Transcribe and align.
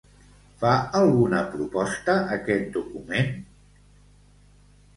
Fa 0.61 0.71
alguna 0.99 1.41
proposta 1.51 2.15
aquest 2.39 2.73
document? 2.79 3.31